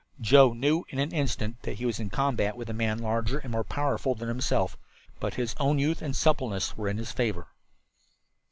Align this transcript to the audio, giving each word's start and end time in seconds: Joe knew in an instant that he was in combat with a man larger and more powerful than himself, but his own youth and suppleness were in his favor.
Joe 0.19 0.53
knew 0.53 0.83
in 0.89 0.97
an 0.97 1.11
instant 1.11 1.61
that 1.61 1.75
he 1.77 1.85
was 1.85 1.99
in 1.99 2.09
combat 2.09 2.57
with 2.57 2.71
a 2.71 2.73
man 2.73 2.97
larger 2.97 3.37
and 3.37 3.51
more 3.51 3.63
powerful 3.63 4.15
than 4.15 4.29
himself, 4.29 4.75
but 5.19 5.35
his 5.35 5.53
own 5.59 5.77
youth 5.77 6.01
and 6.01 6.15
suppleness 6.15 6.75
were 6.75 6.89
in 6.89 6.97
his 6.97 7.11
favor. 7.11 7.49